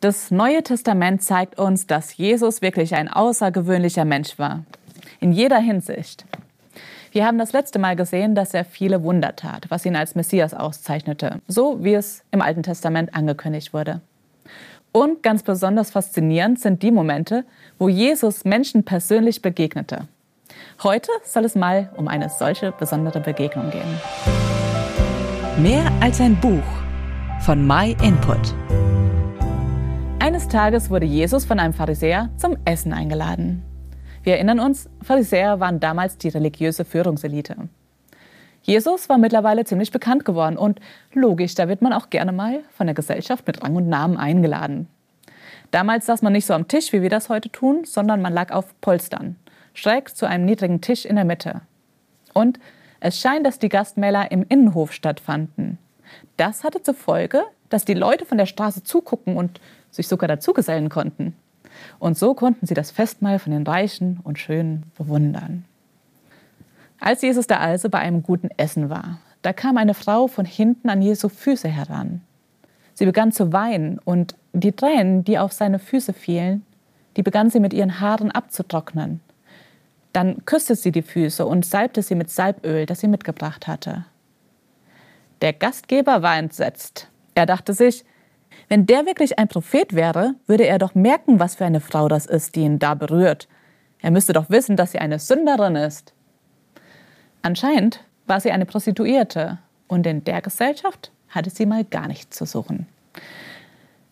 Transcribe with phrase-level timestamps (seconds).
[0.00, 4.62] Das Neue Testament zeigt uns, dass Jesus wirklich ein außergewöhnlicher Mensch war.
[5.18, 6.24] In jeder Hinsicht.
[7.10, 10.54] Wir haben das letzte Mal gesehen, dass er viele Wunder tat, was ihn als Messias
[10.54, 14.00] auszeichnete, so wie es im Alten Testament angekündigt wurde.
[14.92, 17.44] Und ganz besonders faszinierend sind die Momente,
[17.80, 20.06] wo Jesus Menschen persönlich begegnete.
[20.84, 23.98] Heute soll es mal um eine solche besondere Begegnung gehen.
[25.60, 26.62] Mehr als ein Buch
[27.40, 28.54] von My Input.
[30.28, 33.62] Eines Tages wurde Jesus von einem Pharisäer zum Essen eingeladen.
[34.22, 37.56] Wir erinnern uns, Pharisäer waren damals die religiöse Führungselite.
[38.60, 40.80] Jesus war mittlerweile ziemlich bekannt geworden und
[41.14, 44.86] logisch, da wird man auch gerne mal von der Gesellschaft mit Rang und Namen eingeladen.
[45.70, 48.52] Damals saß man nicht so am Tisch, wie wir das heute tun, sondern man lag
[48.52, 49.36] auf Polstern,
[49.72, 51.62] schräg zu einem niedrigen Tisch in der Mitte.
[52.34, 52.60] Und
[53.00, 55.78] es scheint, dass die Gastmäler im Innenhof stattfanden.
[56.36, 60.88] Das hatte zur Folge, dass die Leute von der Straße zugucken und sich sogar dazugesellen
[60.88, 61.34] konnten.
[61.98, 65.64] Und so konnten sie das Festmahl von den Reichen und Schönen bewundern.
[67.00, 70.88] Als Jesus da also bei einem guten Essen war, da kam eine Frau von hinten
[70.88, 72.22] an Jesu Füße heran.
[72.94, 76.66] Sie begann zu weinen und die Tränen, die auf seine Füße fielen,
[77.16, 79.20] die begann sie mit ihren Haaren abzutrocknen.
[80.12, 84.04] Dann küsste sie die Füße und salbte sie mit Salböl, das sie mitgebracht hatte.
[85.42, 87.08] Der Gastgeber war entsetzt.
[87.38, 88.04] Er dachte sich,
[88.66, 92.26] wenn der wirklich ein Prophet wäre, würde er doch merken, was für eine Frau das
[92.26, 93.46] ist, die ihn da berührt.
[94.02, 96.14] Er müsste doch wissen, dass sie eine Sünderin ist.
[97.42, 102.44] Anscheinend war sie eine Prostituierte und in der Gesellschaft hatte sie mal gar nichts zu
[102.44, 102.88] suchen.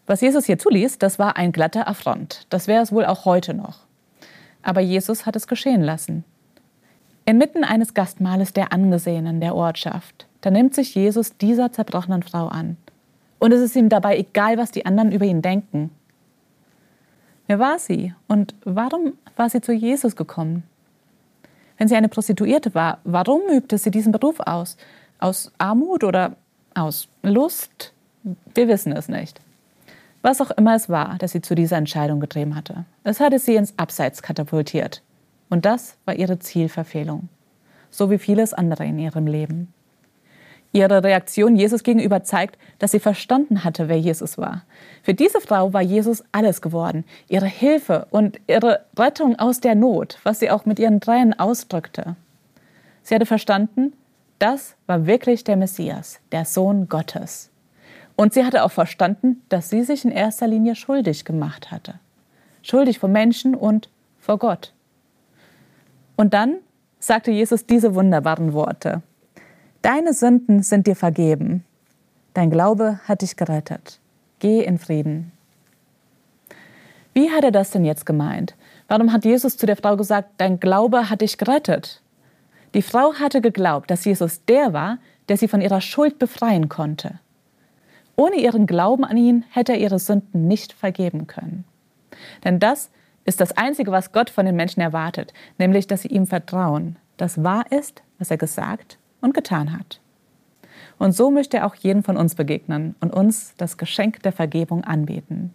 [0.06, 2.46] Was Jesus hier zuließ, das war ein glatter Affront.
[2.48, 3.80] Das wäre es wohl auch heute noch.
[4.62, 6.22] Aber Jesus hat es geschehen lassen.
[7.24, 12.76] Inmitten eines Gastmahles der Angesehenen der Ortschaft, da nimmt sich Jesus dieser zerbrochenen Frau an.
[13.38, 15.90] Und es ist ihm dabei egal, was die anderen über ihn denken.
[17.46, 20.64] Wer war sie und warum war sie zu Jesus gekommen?
[21.78, 24.76] Wenn sie eine Prostituierte war, warum übte sie diesen Beruf aus?
[25.18, 26.36] Aus Armut oder
[26.74, 27.92] aus Lust?
[28.54, 29.40] Wir wissen es nicht.
[30.22, 32.84] Was auch immer es war, das sie zu dieser Entscheidung getrieben hatte.
[33.04, 35.02] Es hatte sie ins Abseits katapultiert.
[35.48, 37.28] Und das war ihre Zielverfehlung.
[37.90, 39.72] So wie vieles andere in ihrem Leben.
[40.72, 44.64] Ihre Reaktion Jesus gegenüber zeigt, dass sie verstanden hatte, wer Jesus war.
[45.02, 47.04] Für diese Frau war Jesus alles geworden.
[47.28, 52.16] Ihre Hilfe und ihre Rettung aus der Not, was sie auch mit ihren Tränen ausdrückte.
[53.02, 53.92] Sie hatte verstanden,
[54.38, 57.50] das war wirklich der Messias, der Sohn Gottes.
[58.16, 61.94] Und sie hatte auch verstanden, dass sie sich in erster Linie schuldig gemacht hatte.
[62.62, 63.88] Schuldig vor Menschen und
[64.18, 64.72] vor Gott.
[66.16, 66.56] Und dann
[66.98, 69.02] sagte Jesus diese wunderbaren Worte.
[69.86, 71.64] Deine Sünden sind dir vergeben.
[72.34, 74.00] Dein Glaube hat dich gerettet.
[74.40, 75.30] Geh in Frieden.
[77.14, 78.56] Wie hat er das denn jetzt gemeint?
[78.88, 82.02] Warum hat Jesus zu der Frau gesagt, dein Glaube hat dich gerettet?
[82.74, 84.98] Die Frau hatte geglaubt, dass Jesus der war,
[85.28, 87.20] der sie von ihrer Schuld befreien konnte.
[88.16, 91.64] Ohne ihren Glauben an ihn hätte er ihre Sünden nicht vergeben können.
[92.42, 92.90] Denn das
[93.24, 97.44] ist das Einzige, was Gott von den Menschen erwartet, nämlich dass sie ihm vertrauen, dass
[97.44, 100.00] wahr ist, was er gesagt und getan hat.
[100.98, 104.84] Und so möchte er auch jeden von uns begegnen und uns das Geschenk der Vergebung
[104.84, 105.52] anbieten.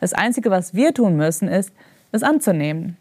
[0.00, 1.72] Das Einzige, was wir tun müssen, ist,
[2.12, 2.96] es anzunehmen.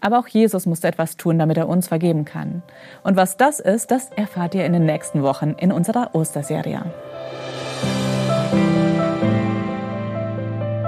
[0.00, 2.62] Aber auch Jesus musste etwas tun, damit er uns vergeben kann.
[3.02, 6.84] Und was das ist, das erfahrt ihr in den nächsten Wochen in unserer Osterserie.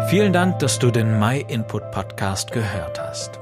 [0.09, 3.41] Vielen Dank, dass du den My Input Podcast gehört hast.